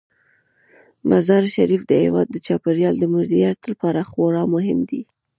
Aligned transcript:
مزارشریف 1.09 1.81
د 1.87 1.91
هیواد 2.03 2.27
د 2.31 2.37
چاپیریال 2.45 2.95
د 2.99 3.03
مدیریت 3.13 3.59
لپاره 3.71 4.01
خورا 4.11 4.43
مهم 4.53 4.79
دی. 4.89 5.01